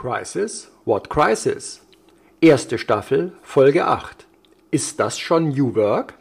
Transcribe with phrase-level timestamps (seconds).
[0.00, 0.70] Crisis?
[0.86, 1.82] What Crisis?
[2.40, 4.26] Erste Staffel, Folge 8.
[4.70, 6.14] Ist das schon New Work?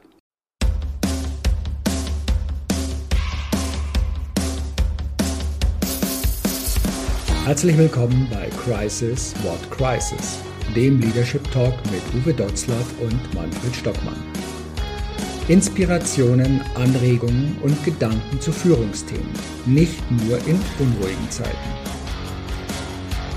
[7.45, 10.39] Herzlich willkommen bei Crisis What Crisis,
[10.75, 14.21] dem Leadership Talk mit Uwe Dotzlaff und Manfred Stockmann.
[15.47, 19.31] Inspirationen, Anregungen und Gedanken zu Führungsthemen,
[19.65, 21.98] nicht nur in unruhigen Zeiten.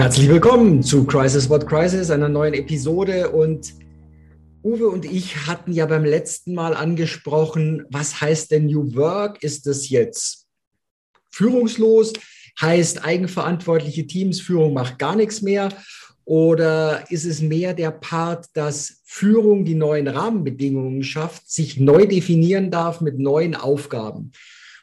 [0.00, 3.32] Herzlich willkommen zu Crisis What Crisis, einer neuen Episode.
[3.32, 3.74] Und
[4.64, 9.42] Uwe und ich hatten ja beim letzten Mal angesprochen, was heißt denn New Work?
[9.42, 10.46] Ist das jetzt
[11.28, 12.14] führungslos?
[12.58, 15.68] Heißt eigenverantwortliche Teams, Führung macht gar nichts mehr?
[16.24, 22.70] Oder ist es mehr der Part, dass Führung die neuen Rahmenbedingungen schafft, sich neu definieren
[22.70, 24.32] darf mit neuen Aufgaben?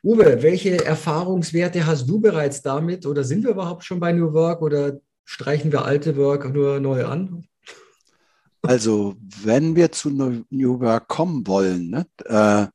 [0.03, 3.07] Uwe, welche Erfahrungswerte hast du bereits damit?
[3.07, 7.05] Oder sind wir überhaupt schon bei New Work oder streichen wir alte Work nur neu
[7.05, 7.45] an?
[8.63, 12.67] Also, wenn wir zu New Work kommen wollen, ne, äh,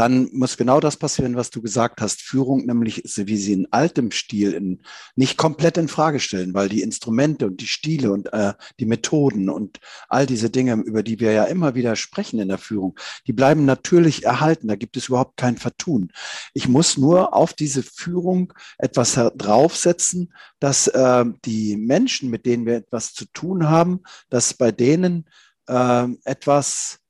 [0.00, 2.22] dann muss genau das passieren, was du gesagt hast.
[2.22, 4.80] Führung nämlich, wie sie in altem Stil in,
[5.14, 9.50] nicht komplett in Frage stellen, weil die Instrumente und die Stile und äh, die Methoden
[9.50, 9.78] und
[10.08, 13.66] all diese Dinge, über die wir ja immer wieder sprechen in der Führung, die bleiben
[13.66, 14.68] natürlich erhalten.
[14.68, 16.10] Da gibt es überhaupt kein Vertun.
[16.54, 22.76] Ich muss nur auf diese Führung etwas draufsetzen, dass äh, die Menschen, mit denen wir
[22.76, 25.28] etwas zu tun haben, dass bei denen
[25.68, 27.00] äh, etwas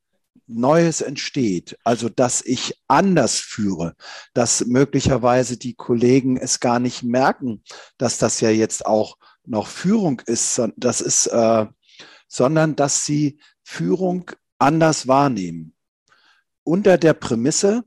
[0.53, 3.95] Neues entsteht, also dass ich anders führe,
[4.35, 7.63] dass möglicherweise die Kollegen es gar nicht merken,
[7.99, 11.67] dass das ja jetzt auch noch Führung ist, das ist, äh,
[12.29, 15.75] sondern dass sie Führung anders wahrnehmen.
[16.63, 17.85] Unter der Prämisse,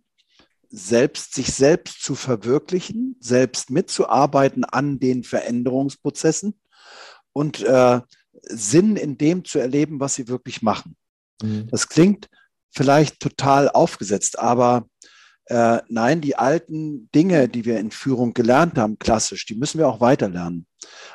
[0.69, 6.59] selbst, sich selbst zu verwirklichen, selbst mitzuarbeiten an den Veränderungsprozessen
[7.31, 8.01] und äh,
[8.41, 10.95] Sinn in dem zu erleben, was sie wirklich machen.
[11.41, 11.67] Mhm.
[11.69, 12.27] Das klingt
[12.73, 14.87] vielleicht total aufgesetzt, aber
[15.45, 19.87] äh, nein, die alten Dinge, die wir in Führung gelernt haben, klassisch, die müssen wir
[19.87, 20.65] auch weiter lernen.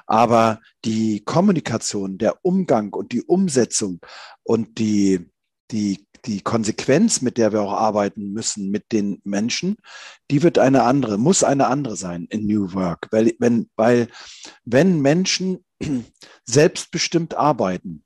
[0.07, 4.01] Aber die Kommunikation, der Umgang und die Umsetzung
[4.43, 5.31] und die,
[5.71, 9.77] die, die Konsequenz, mit der wir auch arbeiten müssen mit den Menschen,
[10.31, 13.09] die wird eine andere, muss eine andere sein in New Work.
[13.11, 14.09] Weil, wenn, weil
[14.65, 15.65] wenn Menschen
[16.45, 18.05] selbstbestimmt arbeiten,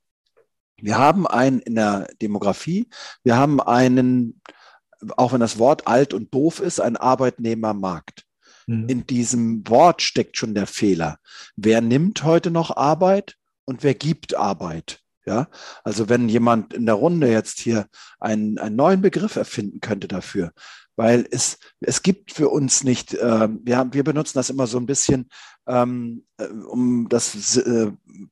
[0.83, 2.89] wir haben einen in der Demografie,
[3.23, 4.41] wir haben einen,
[5.15, 8.25] auch wenn das Wort alt und doof ist, einen Arbeitnehmermarkt.
[8.67, 8.89] Mhm.
[8.89, 11.19] In diesem Wort steckt schon der Fehler.
[11.55, 15.02] Wer nimmt heute noch Arbeit und wer gibt Arbeit?
[15.25, 15.47] Ja,
[15.85, 17.87] also wenn jemand in der Runde jetzt hier
[18.19, 20.51] einen, einen neuen Begriff erfinden könnte dafür,
[20.95, 24.77] weil es, es gibt für uns nicht, äh, wir, haben, wir benutzen das immer so
[24.77, 25.29] ein bisschen,
[25.67, 27.91] ähm, äh, um das äh,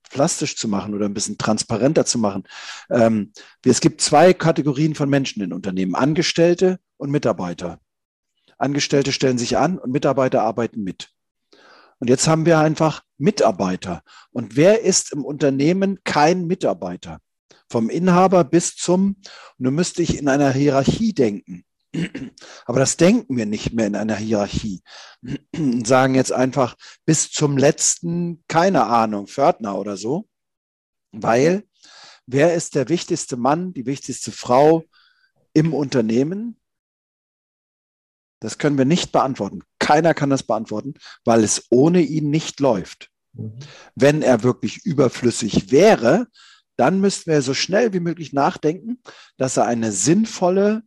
[0.10, 2.44] plastisch zu machen oder ein bisschen transparenter zu machen.
[2.90, 3.32] Ähm,
[3.66, 7.80] es gibt zwei Kategorien von Menschen in Unternehmen, Angestellte und Mitarbeiter.
[8.58, 11.10] Angestellte stellen sich an und Mitarbeiter arbeiten mit.
[12.02, 14.02] Und jetzt haben wir einfach Mitarbeiter.
[14.32, 17.20] Und wer ist im Unternehmen kein Mitarbeiter?
[17.70, 19.22] Vom Inhaber bis zum,
[19.60, 21.64] du müsste ich in einer Hierarchie denken.
[22.66, 24.82] Aber das denken wir nicht mehr in einer Hierarchie.
[25.86, 26.76] Sagen jetzt einfach
[27.06, 30.28] bis zum letzten, keine Ahnung, Pförtner oder so.
[31.12, 31.66] Weil
[32.26, 34.86] wer ist der wichtigste Mann, die wichtigste Frau
[35.54, 36.60] im Unternehmen?
[38.42, 39.62] Das können wir nicht beantworten.
[39.80, 43.10] Keiner kann das beantworten, weil es ohne ihn nicht läuft.
[43.32, 43.54] Mhm.
[43.96, 46.28] Wenn er wirklich überflüssig wäre,
[46.76, 49.02] dann müssten wir so schnell wie möglich nachdenken,
[49.38, 50.84] dass er eine sinnvolle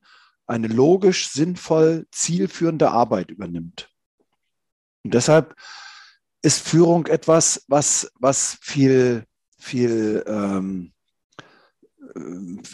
[0.47, 3.91] eine logisch, sinnvoll, zielführende Arbeit übernimmt.
[5.03, 5.55] Und deshalb
[6.43, 9.25] ist Führung etwas, was, was viel,
[9.59, 10.93] viel, ähm,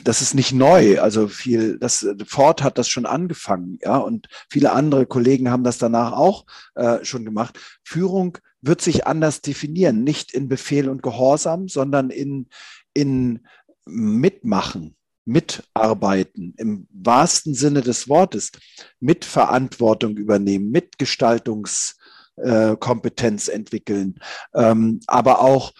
[0.04, 1.00] das ist nicht neu.
[1.00, 5.78] Also viel, das Ford hat das schon angefangen, ja, und viele andere Kollegen haben das
[5.78, 6.44] danach auch
[6.74, 7.58] äh, schon gemacht.
[7.82, 12.48] Führung wird sich anders definieren, nicht in Befehl und Gehorsam, sondern in,
[12.92, 13.46] in
[13.86, 18.50] Mitmachen mitarbeiten, im wahrsten Sinne des Wortes,
[18.98, 24.18] Mitverantwortung übernehmen, Mitgestaltungskompetenz äh, entwickeln,
[24.54, 25.72] ähm, aber auch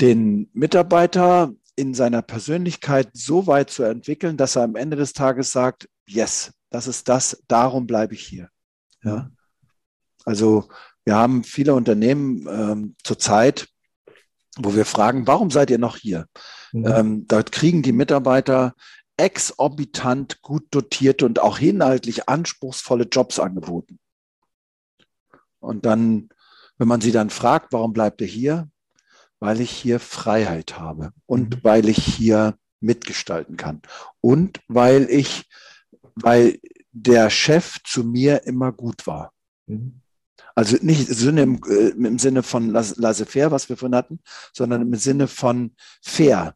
[0.00, 5.50] den Mitarbeiter in seiner Persönlichkeit so weit zu entwickeln, dass er am Ende des Tages
[5.50, 8.50] sagt, yes, das ist das, darum bleibe ich hier.
[9.02, 9.30] Ja.
[10.26, 10.68] Also
[11.04, 13.66] wir haben viele Unternehmen ähm, zurzeit,
[14.58, 16.26] wo wir fragen, warum seid ihr noch hier?
[16.72, 16.86] Mhm.
[16.86, 18.74] Ähm, dort kriegen die Mitarbeiter
[19.16, 23.98] exorbitant gut dotierte und auch inhaltlich anspruchsvolle Jobs angeboten.
[25.60, 26.28] Und dann,
[26.76, 28.68] wenn man sie dann fragt, warum bleibt ihr hier?
[29.40, 31.60] Weil ich hier Freiheit habe und mhm.
[31.62, 33.82] weil ich hier mitgestalten kann
[34.20, 35.48] und weil ich,
[36.14, 36.58] weil
[36.92, 39.32] der Chef zu mir immer gut war.
[39.66, 40.00] Mhm.
[40.54, 44.20] Also nicht im, äh, im Sinne von laissez-faire, was wir vorhin hatten,
[44.52, 46.54] sondern im Sinne von fair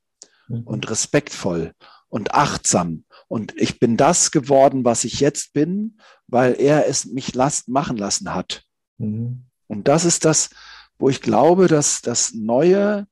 [0.49, 0.63] mhm.
[0.63, 1.73] und respektvoll
[2.09, 3.05] und achtsam.
[3.29, 7.97] Und ich bin das geworden, was ich jetzt bin, weil er es mich last machen
[7.97, 8.65] lassen hat.
[8.99, 9.47] Mhm.
[9.67, 10.51] Und das ist das,
[10.99, 13.07] wo ich glaube, dass das neue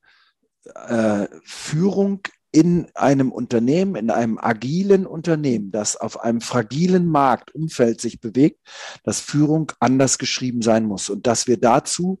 [0.65, 2.21] äh, Führung
[2.51, 8.59] in einem Unternehmen, in einem agilen Unternehmen, das auf einem fragilen Marktumfeld sich bewegt,
[9.03, 12.19] dass Führung anders geschrieben sein muss und dass wir dazu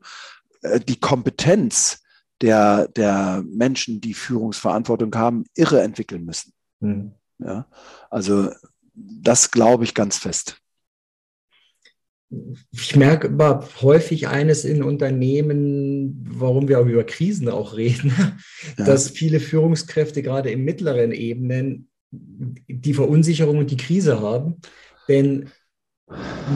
[0.63, 2.01] äh, die Kompetenz
[2.41, 6.51] der, der Menschen, die Führungsverantwortung haben, irre entwickeln müssen.
[6.79, 7.13] Mhm.
[7.37, 7.67] Ja,
[8.09, 8.51] also
[8.93, 10.62] das glaube ich ganz fest
[12.71, 18.13] ich merke aber häufig eines in Unternehmen, warum wir auch über Krisen auch reden,
[18.77, 18.85] ja.
[18.85, 24.57] dass viele Führungskräfte gerade in mittleren Ebenen die Verunsicherung und die Krise haben.
[25.07, 25.49] Denn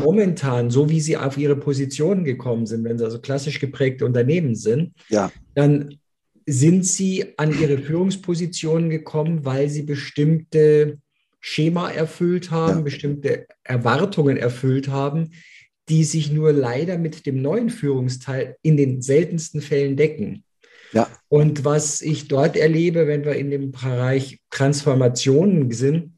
[0.03, 4.55] momentan, so wie sie auf ihre Positionen gekommen sind, wenn sie also klassisch geprägte Unternehmen
[4.55, 5.31] sind, ja.
[5.55, 5.97] dann
[6.45, 10.99] sind sie an ihre Führungspositionen gekommen, weil sie bestimmte
[11.39, 12.81] Schema erfüllt haben, ja.
[12.81, 15.31] bestimmte Erwartungen erfüllt haben,
[15.89, 20.43] die sich nur leider mit dem neuen Führungsteil in den seltensten Fällen decken.
[20.93, 21.09] Ja.
[21.29, 26.13] Und was ich dort erlebe, wenn wir in dem Bereich Transformationen sind,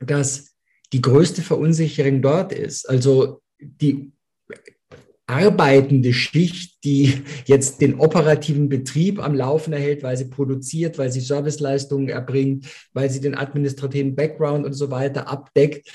[0.00, 0.54] dass
[0.92, 2.88] die größte Verunsicherung dort ist.
[2.88, 4.12] Also die
[5.26, 11.20] arbeitende Schicht, die jetzt den operativen Betrieb am Laufen erhält, weil sie produziert, weil sie
[11.20, 15.90] Serviceleistungen erbringt, weil sie den administrativen Background und so weiter abdeckt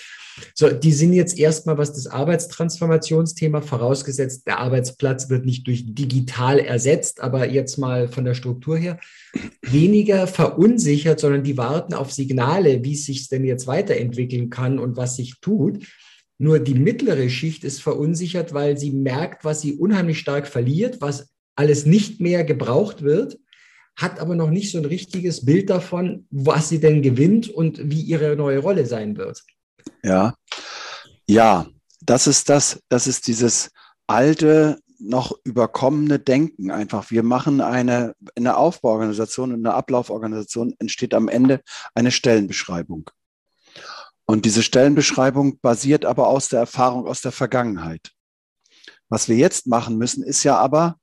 [0.53, 6.59] so, die sind jetzt erstmal, was das Arbeitstransformationsthema vorausgesetzt, der Arbeitsplatz wird nicht durch digital
[6.59, 8.99] ersetzt, aber jetzt mal von der Struktur her
[9.61, 14.97] weniger verunsichert, sondern die warten auf Signale, wie es sich denn jetzt weiterentwickeln kann und
[14.97, 15.85] was sich tut.
[16.37, 21.29] Nur die mittlere Schicht ist verunsichert, weil sie merkt, was sie unheimlich stark verliert, was
[21.55, 23.37] alles nicht mehr gebraucht wird,
[23.95, 28.01] hat aber noch nicht so ein richtiges Bild davon, was sie denn gewinnt und wie
[28.01, 29.43] ihre neue Rolle sein wird.
[30.03, 30.33] Ja,
[31.27, 31.68] ja,
[32.01, 33.69] das ist das, das ist dieses
[34.07, 37.09] alte, noch überkommene Denken einfach.
[37.09, 41.62] Wir machen eine, in der Aufbauorganisation, in der Ablauforganisation entsteht am Ende
[41.95, 43.09] eine Stellenbeschreibung.
[44.25, 48.12] Und diese Stellenbeschreibung basiert aber aus der Erfahrung aus der Vergangenheit.
[49.09, 50.98] Was wir jetzt machen müssen, ist ja aber,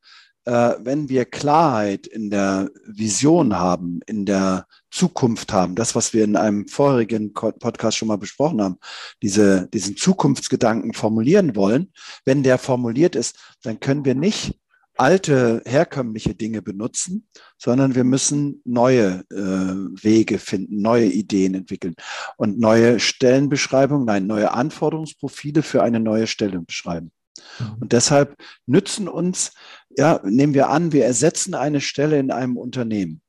[0.50, 6.36] wenn wir Klarheit in der Vision haben, in der Zukunft haben, das, was wir in
[6.36, 8.76] einem vorherigen Podcast schon mal besprochen haben,
[9.22, 11.92] diese, diesen Zukunftsgedanken formulieren wollen,
[12.24, 14.58] wenn der formuliert ist, dann können wir nicht
[14.98, 21.94] alte, herkömmliche Dinge benutzen, sondern wir müssen neue äh, Wege finden, neue Ideen entwickeln
[22.36, 27.12] und neue Stellenbeschreibungen, nein, neue Anforderungsprofile für eine neue Stelle beschreiben.
[27.58, 27.76] Mhm.
[27.80, 29.52] Und deshalb nützen uns,
[29.96, 33.20] ja, nehmen wir an, wir ersetzen eine Stelle in einem Unternehmen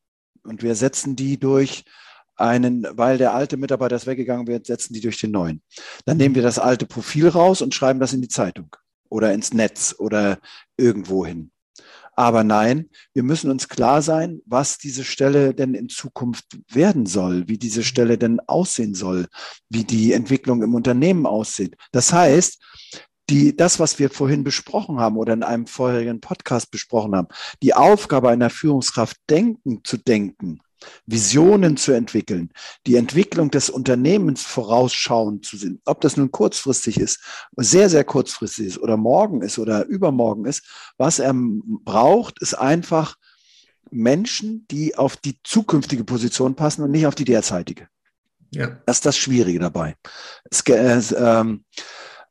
[0.43, 1.83] und wir setzen die durch
[2.35, 5.61] einen, weil der alte Mitarbeiter ist weggegangen wird, setzen die durch den neuen.
[6.05, 8.75] Dann nehmen wir das alte Profil raus und schreiben das in die Zeitung
[9.09, 10.39] oder ins Netz oder
[10.77, 11.51] irgendwo hin.
[12.19, 17.47] Aber nein, wir müssen uns klar sein, was diese Stelle denn in Zukunft werden soll,
[17.47, 19.27] wie diese Stelle denn aussehen soll,
[19.69, 21.77] wie die Entwicklung im Unternehmen aussieht.
[21.93, 22.61] Das heißt,
[23.29, 27.27] die, das, was wir vorhin besprochen haben oder in einem vorherigen Podcast besprochen haben,
[27.61, 30.61] die Aufgabe einer Führungskraft, denken zu denken,
[31.05, 32.51] Visionen zu entwickeln,
[32.87, 37.19] die Entwicklung des Unternehmens vorausschauend zu sehen, ob das nun kurzfristig ist,
[37.57, 40.63] sehr, sehr kurzfristig ist oder morgen ist oder übermorgen ist,
[40.97, 43.15] was er braucht, ist einfach
[43.91, 47.87] Menschen, die auf die zukünftige Position passen und nicht auf die derzeitige.
[48.51, 48.79] Ja.
[48.85, 49.95] Das ist das Schwierige dabei.
[50.49, 50.61] Es,
[51.11, 51.43] äh,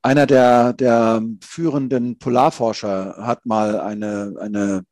[0.08, 4.84] einer der, der führenden Polarforscher hat mal eine, eine,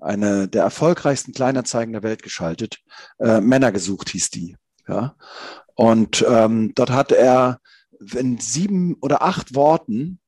[0.00, 2.78] eine der erfolgreichsten Kleinanzeigen der Welt geschaltet.
[3.18, 4.56] Äh, Männer gesucht hieß die.
[4.88, 5.14] Ja.
[5.74, 7.60] Und ähm, dort hat er
[8.14, 10.18] in sieben oder acht Worten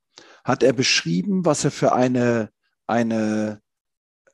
[0.45, 2.51] hat er beschrieben, was er für eine,
[2.87, 3.61] eine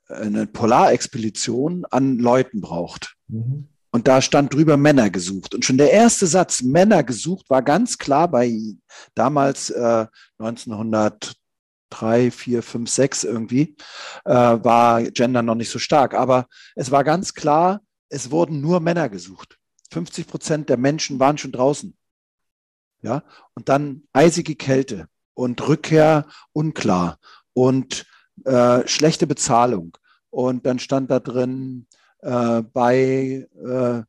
[0.09, 3.17] eine Polarexpedition an Leuten braucht.
[3.29, 3.69] Mhm.
[3.95, 5.55] Und da stand drüber Männer gesucht.
[5.55, 8.53] Und schon der erste Satz, Männer gesucht, war ganz klar bei
[9.15, 10.07] damals äh,
[10.39, 13.77] 1903, 4, 5, 6 irgendwie,
[14.25, 16.15] äh, war Gender noch nicht so stark.
[16.15, 19.61] Aber es war ganz klar, es wurden nur Männer gesucht.
[19.93, 21.97] 50 Prozent der Menschen waren schon draußen.
[23.01, 23.23] Ja,
[23.55, 27.21] und dann eisige Kälte und Rückkehr unklar
[27.53, 28.07] und
[28.45, 29.97] äh, schlechte Bezahlung.
[30.31, 31.87] Und dann stand da drin,
[32.25, 34.03] äh, bei äh,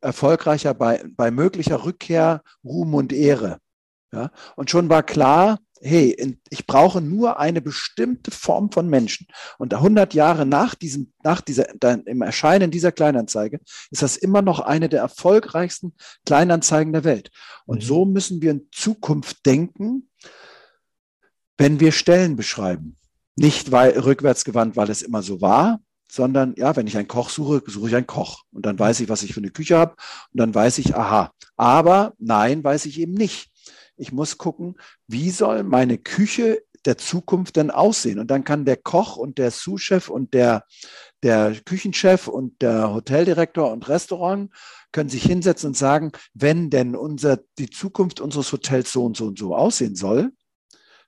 [0.00, 3.58] erfolgreicher, bei, bei möglicher Rückkehr Ruhm und Ehre.
[4.12, 4.30] Ja?
[4.56, 9.26] Und schon war klar, hey, ich brauche nur eine bestimmte Form von Menschen.
[9.58, 11.66] Und 100 Jahre nach diesem, nach dieser,
[12.06, 17.30] im Erscheinen dieser Kleinanzeige ist das immer noch eine der erfolgreichsten Kleinanzeigen der Welt.
[17.66, 17.86] Und mhm.
[17.86, 20.08] so müssen wir in Zukunft denken,
[21.58, 22.96] wenn wir Stellen beschreiben.
[23.36, 25.80] Nicht weil rückwärtsgewandt, weil es immer so war,
[26.12, 29.08] sondern ja, wenn ich einen Koch suche, suche ich einen Koch und dann weiß ich,
[29.08, 29.96] was ich für eine Küche habe
[30.32, 31.32] und dann weiß ich, aha.
[31.56, 33.50] Aber nein, weiß ich eben nicht.
[33.96, 34.76] Ich muss gucken,
[35.06, 38.18] wie soll meine Küche der Zukunft denn aussehen?
[38.18, 40.66] Und dann kann der Koch und der Sous-Chef und der,
[41.22, 44.52] der Küchenchef und der Hoteldirektor und Restaurant
[44.92, 49.28] können sich hinsetzen und sagen, wenn denn unser, die Zukunft unseres Hotels so und so
[49.28, 50.32] und so aussehen soll,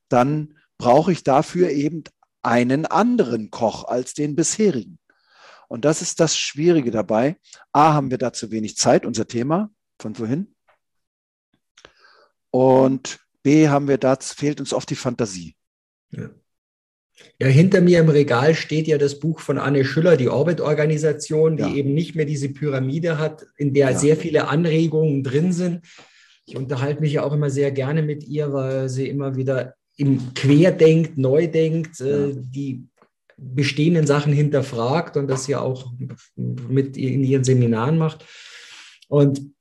[0.08, 2.04] dann brauche ich dafür eben
[2.44, 4.98] einen anderen Koch als den bisherigen.
[5.68, 7.36] Und das ist das Schwierige dabei.
[7.72, 10.54] A, haben wir da zu wenig Zeit, unser Thema von wohin.
[12.50, 15.56] Und B, haben wir da, fehlt uns oft die Fantasie.
[16.10, 16.30] Ja.
[17.40, 21.62] Ja, hinter mir im Regal steht ja das Buch von Anne Schüller, die Orbit-Organisation, die
[21.62, 21.74] ja.
[21.74, 23.98] eben nicht mehr diese Pyramide hat, in der ja.
[23.98, 25.84] sehr viele Anregungen drin sind.
[26.46, 30.34] Ich unterhalte mich ja auch immer sehr gerne mit ihr, weil sie immer wieder im
[30.34, 32.86] Querdenkt, neu denkt, äh, die
[33.36, 35.92] bestehenden Sachen hinterfragt und das ja auch
[36.36, 38.24] mit in ihren Seminaren macht.
[39.08, 39.54] Und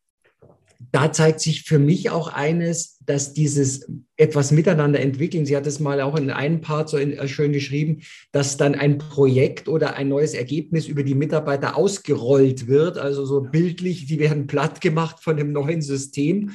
[0.92, 5.80] da zeigt sich für mich auch eines, dass dieses etwas miteinander entwickeln, sie hat es
[5.80, 10.10] mal auch in einem Part so äh, schön geschrieben, dass dann ein Projekt oder ein
[10.10, 15.38] neues Ergebnis über die Mitarbeiter ausgerollt wird, also so bildlich, die werden platt gemacht von
[15.38, 16.52] dem neuen System.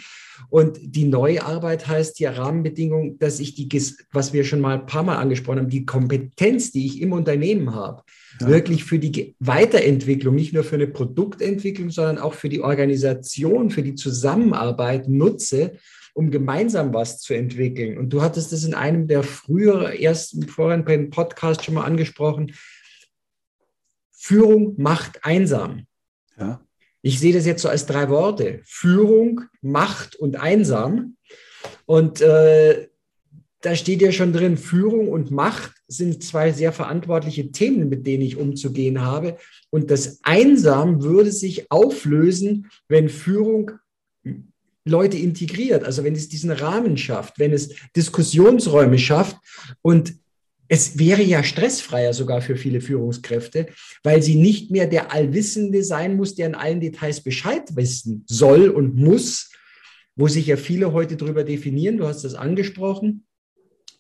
[0.50, 3.68] Und die neue Arbeit heißt ja Rahmenbedingungen, dass ich die,
[4.12, 7.75] was wir schon mal ein paar Mal angesprochen haben, die Kompetenz, die ich im Unternehmen
[7.75, 8.02] habe,
[8.40, 8.49] ja.
[8.49, 13.83] wirklich für die Weiterentwicklung, nicht nur für eine Produktentwicklung, sondern auch für die Organisation, für
[13.83, 15.73] die Zusammenarbeit nutze,
[16.14, 17.99] um gemeinsam was zu entwickeln.
[17.99, 22.54] Und du hattest das in einem der früheren, ersten, vorherigen Podcast schon mal angesprochen.
[24.11, 25.87] Führung macht einsam.
[26.37, 26.61] Ja.
[27.09, 28.61] Ich sehe das jetzt so als drei Worte.
[28.67, 31.17] Führung, Macht und einsam.
[31.87, 32.88] Und äh,
[33.62, 38.25] da steht ja schon drin, Führung und Macht sind zwei sehr verantwortliche Themen, mit denen
[38.25, 39.38] ich umzugehen habe.
[39.71, 43.71] Und das Einsam würde sich auflösen, wenn Führung
[44.85, 49.38] Leute integriert, also wenn es diesen Rahmen schafft, wenn es Diskussionsräume schafft
[49.81, 50.12] und
[50.68, 53.68] es wäre ja stressfreier sogar für viele Führungskräfte,
[54.02, 58.68] weil sie nicht mehr der Allwissende sein muss, der in allen Details Bescheid wissen soll
[58.68, 59.50] und muss,
[60.14, 61.96] wo sich ja viele heute darüber definieren.
[61.96, 63.25] Du hast das angesprochen.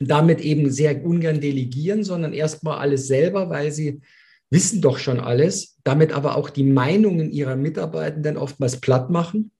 [0.00, 4.00] Damit eben sehr ungern delegieren, sondern erstmal alles selber, weil sie
[4.48, 9.50] wissen doch schon alles, damit aber auch die Meinungen ihrer Mitarbeitenden oftmals platt machen.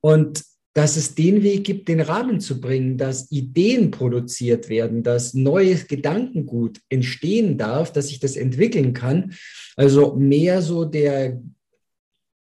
[0.00, 0.42] Und
[0.76, 5.86] dass es den Weg gibt, den Rahmen zu bringen, dass Ideen produziert werden, dass neues
[5.86, 9.32] Gedankengut entstehen darf, dass sich das entwickeln kann.
[9.76, 11.40] Also mehr so der,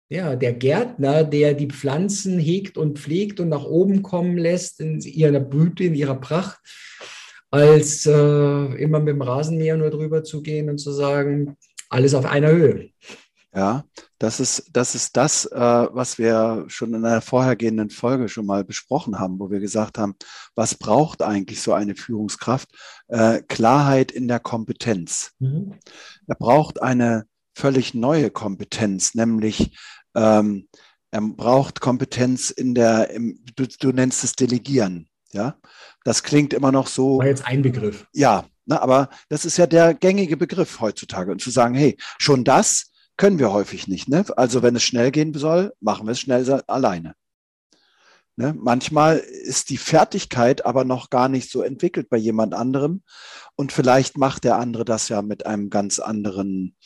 [0.09, 4.99] ja, der Gärtner, der die Pflanzen hegt und pflegt und nach oben kommen lässt in
[5.01, 6.59] ihrer Blüte, in ihrer Pracht,
[7.49, 11.57] als äh, immer mit dem Rasenmäher nur drüber zu gehen und zu sagen,
[11.89, 12.91] alles auf einer Höhe.
[13.55, 13.85] Ja,
[14.19, 18.65] das ist das, ist das äh, was wir schon in einer vorhergehenden Folge schon mal
[18.65, 20.15] besprochen haben, wo wir gesagt haben,
[20.55, 22.69] was braucht eigentlich so eine Führungskraft?
[23.07, 25.31] Äh, Klarheit in der Kompetenz.
[25.39, 25.75] Mhm.
[26.27, 29.75] Er braucht eine völlig neue Kompetenz, nämlich
[30.15, 30.67] ähm,
[31.11, 35.07] er braucht Kompetenz in der, im, du, du nennst es Delegieren.
[35.31, 35.57] Ja,
[36.03, 37.19] das klingt immer noch so.
[37.19, 38.07] War jetzt ein Begriff.
[38.13, 41.31] Ja, na, aber das ist ja der gängige Begriff heutzutage.
[41.31, 44.07] Und zu sagen, hey, schon das können wir häufig nicht.
[44.07, 44.25] Ne?
[44.37, 47.15] Also wenn es schnell gehen soll, machen wir es schnell alleine.
[48.37, 48.55] Ne?
[48.57, 53.03] Manchmal ist die Fertigkeit aber noch gar nicht so entwickelt bei jemand anderem
[53.57, 56.77] und vielleicht macht der andere das ja mit einem ganz anderen,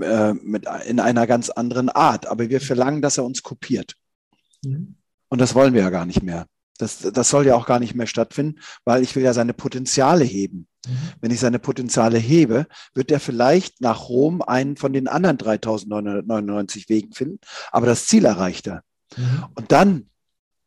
[0.00, 2.26] äh, mit, in einer ganz anderen Art.
[2.26, 3.96] Aber wir verlangen, dass er uns kopiert.
[4.64, 4.96] Mhm.
[5.28, 6.46] Und das wollen wir ja gar nicht mehr.
[6.76, 10.24] Das, das soll ja auch gar nicht mehr stattfinden, weil ich will ja seine Potenziale
[10.24, 10.68] heben.
[10.86, 10.98] Mhm.
[11.20, 16.88] Wenn ich seine Potenziale hebe, wird er vielleicht nach Rom einen von den anderen 3999
[16.88, 17.38] Wegen finden,
[17.70, 18.82] aber das Ziel erreicht er.
[19.16, 19.44] Mhm.
[19.54, 20.10] Und dann,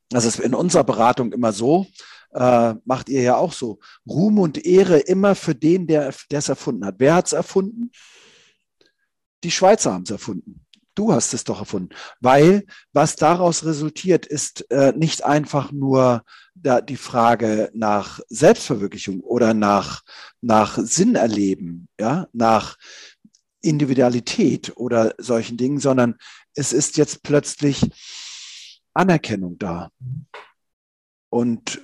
[0.10, 1.88] das ist in unserer Beratung immer so,
[2.32, 6.86] äh, macht ihr ja auch so, Ruhm und Ehre immer für den, der es erfunden
[6.86, 6.96] hat.
[6.98, 7.92] Wer hat es erfunden?
[9.44, 10.66] Die Schweizer haben es erfunden.
[11.00, 11.96] Du hast es doch erfunden.
[12.20, 16.26] Weil was daraus resultiert, ist äh, nicht einfach nur
[16.56, 20.02] da die Frage nach Selbstverwirklichung oder nach,
[20.42, 22.78] nach Sinn erleben, ja, nach
[23.62, 26.18] Individualität oder solchen Dingen, sondern
[26.54, 27.90] es ist jetzt plötzlich
[28.94, 29.92] Anerkennung da.
[31.30, 31.82] Und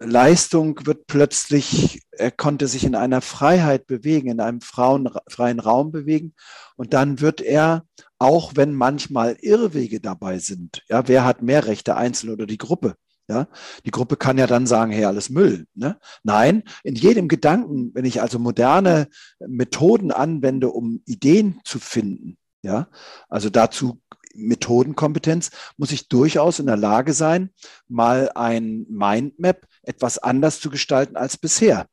[0.00, 5.92] Leistung wird plötzlich, er konnte sich in einer Freiheit bewegen, in einem Frauen, freien Raum
[5.92, 6.34] bewegen.
[6.76, 7.84] Und dann wird er,
[8.18, 12.94] auch wenn manchmal Irrwege dabei sind, ja, wer hat mehr Rechte, Einzelne oder die Gruppe?
[13.30, 13.46] Ja,
[13.84, 15.66] die Gruppe kann ja dann sagen, hey, alles Müll.
[15.74, 15.98] Ne?
[16.22, 19.08] Nein, in jedem Gedanken, wenn ich also moderne
[19.38, 22.88] Methoden anwende, um Ideen zu finden, ja,
[23.28, 24.00] also dazu
[24.38, 27.50] Methodenkompetenz, muss ich durchaus in der Lage sein,
[27.88, 31.86] mal ein Mindmap etwas anders zu gestalten als bisher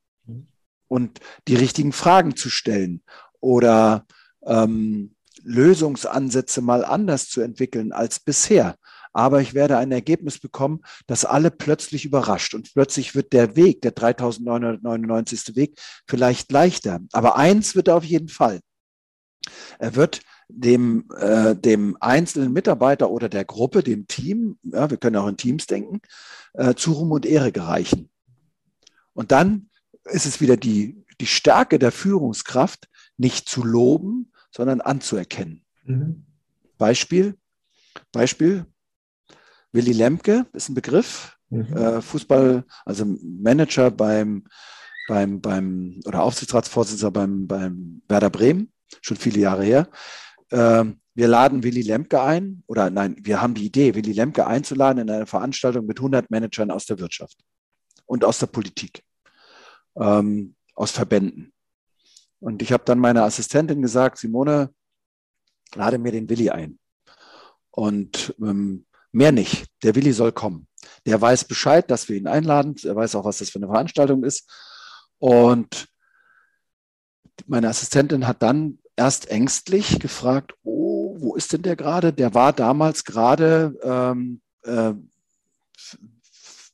[0.87, 3.01] und die richtigen Fragen zu stellen
[3.39, 4.05] oder
[4.45, 8.75] ähm, Lösungsansätze mal anders zu entwickeln als bisher.
[9.13, 12.53] Aber ich werde ein Ergebnis bekommen, das alle plötzlich überrascht.
[12.53, 15.55] Und plötzlich wird der Weg, der 3999.
[15.55, 16.99] Weg, vielleicht leichter.
[17.13, 18.59] Aber eins wird er auf jeden Fall.
[19.79, 25.15] Er wird dem, äh, dem einzelnen Mitarbeiter oder der Gruppe, dem Team, ja, wir können
[25.17, 26.01] auch in Teams denken,
[26.53, 28.09] äh, zu Ruhm und Ehre gereichen.
[29.13, 29.69] Und dann
[30.05, 35.63] ist es wieder die, die Stärke der Führungskraft, nicht zu loben, sondern anzuerkennen.
[35.85, 36.25] Mhm.
[36.77, 37.35] Beispiel,
[38.11, 38.65] Beispiel,
[39.71, 41.75] Willy Lemke ist ein Begriff, mhm.
[41.75, 44.45] äh, Fußball, also Manager beim,
[45.07, 48.71] beim, beim oder Aufsichtsratsvorsitzender beim, beim Werder Bremen,
[49.01, 49.89] schon viele Jahre her.
[50.51, 55.01] Ähm, wir laden Willy Lemke ein, oder nein, wir haben die Idee, Willy Lemke einzuladen
[55.01, 57.37] in eine Veranstaltung mit 100 Managern aus der Wirtschaft
[58.05, 59.03] und aus der Politik,
[59.95, 61.53] ähm, aus Verbänden.
[62.39, 64.73] Und ich habe dann meiner Assistentin gesagt, Simone,
[65.73, 66.79] lade mir den Willi ein.
[67.71, 69.67] Und ähm, mehr nicht.
[69.83, 70.67] Der Willi soll kommen.
[71.05, 72.75] Der weiß Bescheid, dass wir ihn einladen.
[72.83, 74.49] Er weiß auch, was das für eine Veranstaltung ist.
[75.17, 75.87] Und
[77.47, 82.13] meine Assistentin hat dann erst ängstlich gefragt, oh, wo ist denn der gerade?
[82.13, 84.93] Der war damals gerade ähm, äh,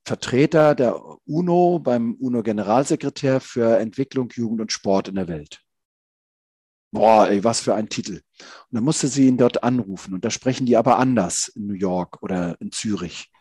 [0.04, 5.62] Vertreter der UNO beim UNO-Generalsekretär für Entwicklung, Jugend und Sport in der Welt.
[6.92, 8.16] Boah, ey, was für ein Titel.
[8.16, 8.22] Und
[8.72, 10.14] dann musste sie ihn dort anrufen.
[10.14, 13.32] Und da sprechen die aber anders in New York oder in Zürich.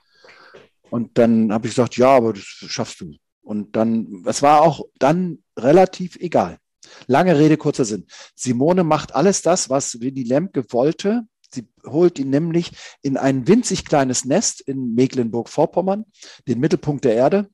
[0.90, 3.16] Und dann habe ich gesagt, ja, aber das schaffst du.
[3.42, 6.58] Und dann, es war auch dann relativ egal.
[7.06, 8.06] Lange Rede, kurzer Sinn.
[8.34, 11.22] Simone macht alles das, was Willy Lemke wollte.
[11.52, 12.72] Sie holt ihn nämlich
[13.02, 16.04] in ein winzig kleines Nest in Mecklenburg-Vorpommern,
[16.46, 17.48] den Mittelpunkt der Erde,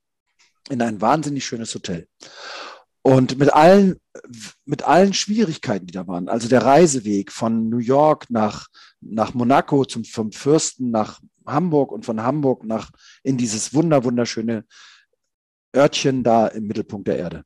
[0.69, 2.07] in ein wahnsinnig schönes Hotel.
[3.03, 4.01] Und mit allen,
[4.65, 8.67] mit allen Schwierigkeiten, die da waren, also der Reiseweg von New York nach,
[9.01, 12.91] nach Monaco zum, vom Fürsten nach Hamburg und von Hamburg nach
[13.23, 14.65] in dieses wunder, wunderschöne
[15.75, 17.45] Örtchen da im Mittelpunkt der Erde.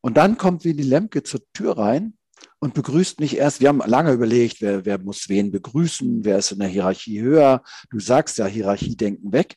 [0.00, 2.14] Und dann kommt Willy Lemke zur Tür rein
[2.58, 3.60] und begrüßt mich erst.
[3.60, 7.62] Wir haben lange überlegt, wer, wer muss wen begrüßen, wer ist in der Hierarchie höher.
[7.90, 9.56] Du sagst ja, Hierarchiedenken weg.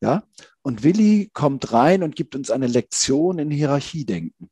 [0.00, 0.24] Ja.
[0.62, 4.50] Und Willi kommt rein und gibt uns eine Lektion in Hierarchiedenken.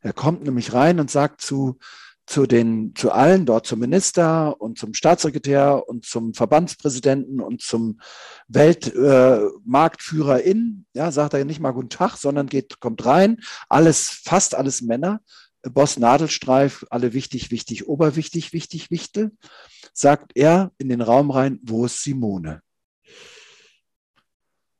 [0.00, 1.78] Er kommt nämlich rein und sagt zu,
[2.26, 8.00] zu den, zu allen dort, zum Minister und zum Staatssekretär und zum Verbandspräsidenten und zum
[8.48, 14.08] Weltmarktführer äh, in, ja, sagt er nicht mal guten Tag, sondern geht, kommt rein, alles,
[14.08, 15.20] fast alles Männer,
[15.62, 19.32] Boss Nadelstreif, alle wichtig, wichtig, oberwichtig, wichtig, wichtel,
[19.92, 22.62] sagt er in den Raum rein, wo ist Simone?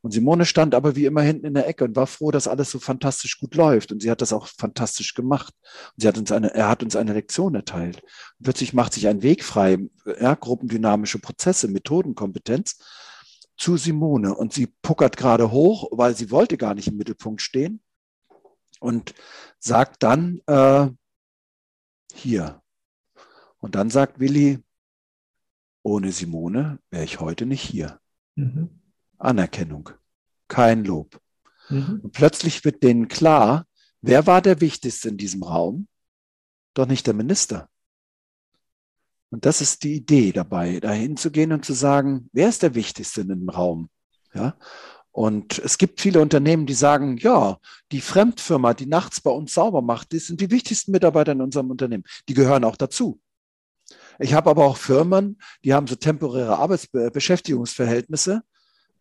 [0.03, 2.73] Und Simone stand aber wie immer hinten in der Ecke und war froh, dass alles
[2.73, 3.93] so fantastisch gut läuft.
[3.93, 5.55] Und sie hat das auch fantastisch gemacht.
[5.95, 8.03] Und sie hat uns eine, er hat uns eine Lektion erteilt.
[8.03, 9.79] Und plötzlich macht sich ein Weg frei,
[10.21, 12.79] ja, gruppendynamische Prozesse, Methodenkompetenz
[13.57, 14.35] zu Simone.
[14.35, 17.81] Und sie puckert gerade hoch, weil sie wollte gar nicht im Mittelpunkt stehen.
[18.81, 19.15] Und
[19.61, 20.88] sagt dann, äh,
[22.12, 22.61] hier.
[23.59, 24.59] Und dann sagt Willi,
[25.85, 28.01] ohne Simone wäre ich heute nicht hier.
[28.35, 28.82] Mhm.
[29.23, 29.91] Anerkennung,
[30.49, 31.21] kein Lob.
[31.69, 32.01] Mhm.
[32.03, 33.67] Und plötzlich wird denen klar,
[34.01, 35.89] wer war der Wichtigste in diesem Raum?
[36.75, 37.69] Doch nicht der Minister.
[39.31, 42.75] Und das ist die Idee dabei, dahin zu gehen und zu sagen, wer ist der
[42.75, 43.89] Wichtigste in dem Raum?
[44.35, 44.57] Ja?
[45.11, 47.59] Und es gibt viele Unternehmen, die sagen, ja,
[47.93, 51.71] die Fremdfirma, die nachts bei uns sauber macht, die sind die wichtigsten Mitarbeiter in unserem
[51.71, 52.05] Unternehmen.
[52.29, 53.21] Die gehören auch dazu.
[54.19, 58.43] Ich habe aber auch Firmen, die haben so temporäre Arbeitsbeschäftigungsverhältnisse.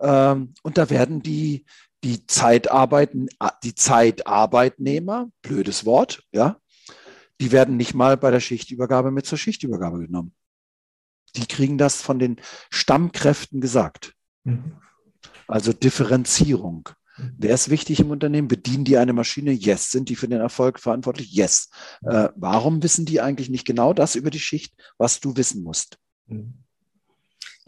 [0.01, 1.65] Ähm, und da werden die,
[2.03, 3.29] die Zeitarbeiten,
[3.63, 6.59] die Zeitarbeitnehmer, blödes Wort, ja,
[7.39, 10.33] die werden nicht mal bei der Schichtübergabe mit zur Schichtübergabe genommen.
[11.35, 14.13] Die kriegen das von den Stammkräften gesagt.
[14.43, 14.77] Mhm.
[15.47, 16.89] Also Differenzierung.
[17.17, 17.35] Mhm.
[17.37, 18.47] Wer ist wichtig im Unternehmen?
[18.47, 19.51] Bedienen die eine Maschine?
[19.51, 19.91] Yes.
[19.91, 21.31] Sind die für den Erfolg verantwortlich?
[21.31, 21.69] Yes.
[22.03, 25.97] Äh, warum wissen die eigentlich nicht genau das über die Schicht, was du wissen musst?
[26.27, 26.63] Mhm.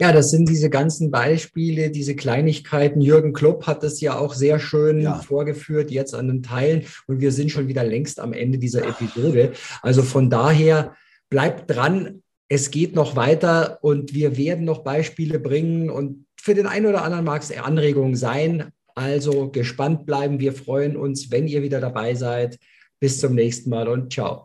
[0.00, 3.00] Ja, das sind diese ganzen Beispiele, diese Kleinigkeiten.
[3.00, 5.14] Jürgen Klopp hat das ja auch sehr schön ja.
[5.20, 6.84] vorgeführt, jetzt an den Teilen.
[7.06, 9.52] Und wir sind schon wieder längst am Ende dieser Episode.
[9.82, 10.94] Also von daher
[11.30, 12.22] bleibt dran.
[12.48, 15.90] Es geht noch weiter und wir werden noch Beispiele bringen.
[15.90, 18.70] Und für den einen oder anderen mag es Anregungen sein.
[18.96, 20.40] Also gespannt bleiben.
[20.40, 22.58] Wir freuen uns, wenn ihr wieder dabei seid.
[22.98, 24.44] Bis zum nächsten Mal und ciao.